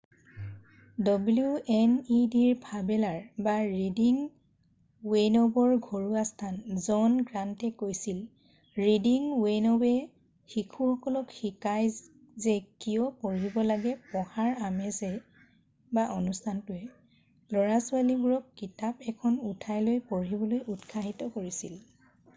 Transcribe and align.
"W 1.07 1.49
N 1.79 1.91
E 2.13 2.21
D 2.35 2.39
বাফেলোৰ 2.63 3.17
reading 3.73 4.15
ৰেইনব'ৰ 5.11 5.75
ঘৰুৱা 5.87 6.23
স্থান 6.29 6.57
জন 6.85 7.19
গ্ৰান্তে 7.31 7.69
কৈছিল 7.83 8.23
"ৰিডিং 8.85 9.27
ৰেইনব'য়ে 9.43 9.93
শিশুসকলক 10.55 11.37
শিকাই 11.41 11.93
যে 12.47 12.57
কিয় 12.85 13.05
পঢ়িব 13.25 13.61
লাগে 13.69 13.93
পঢ়াৰ 14.09 14.67
আমেজে- 14.71 15.13
অনুষ্ঠানটো 16.19 16.81
ল'ৰা-ছোৱালীবোৰক 17.57 18.53
কিতাপ 18.63 19.09
এখন 19.13 19.41
উঠাই 19.55 19.89
লৈ 19.89 20.05
পঢ়িবলৈ 20.13 20.69
উৎসাহিত 20.77 21.33
কৰিছিল।"" 21.37 21.81